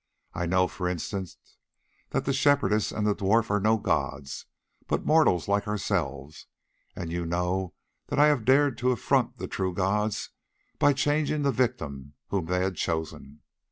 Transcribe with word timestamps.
I 0.33 0.47
know, 0.47 0.67
for 0.67 0.89
instance, 0.89 1.37
that 2.09 2.25
the 2.25 2.33
Shepherdess 2.33 2.91
and 2.91 3.05
the 3.05 3.13
dwarf 3.13 3.51
are 3.51 3.59
no 3.59 3.77
gods, 3.77 4.47
but 4.87 5.05
mortal 5.05 5.43
like 5.47 5.67
ourselves; 5.67 6.47
and 6.95 7.11
you 7.11 7.23
know 7.23 7.75
that 8.07 8.17
I 8.17 8.25
have 8.25 8.43
dared 8.43 8.79
to 8.79 8.89
affront 8.89 9.37
the 9.37 9.47
true 9.47 9.75
gods 9.75 10.31
by 10.79 10.93
changing 10.93 11.43
the 11.43 11.51
victim 11.51 12.15
whom 12.29 12.47
they 12.47 12.61
had 12.61 12.77
chosen. 12.77 13.41